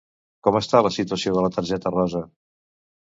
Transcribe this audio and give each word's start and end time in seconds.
Com 0.45 0.55
està 0.59 0.79
la 0.87 0.91
situació 0.95 1.33
de 1.35 1.43
la 1.47 1.51
targeta 1.57 1.91
rosa? 1.97 2.23